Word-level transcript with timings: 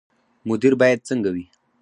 مدیر 0.49 0.73
باید 0.81 0.99
څنګه 1.09 1.29
وي؟ 1.35 1.45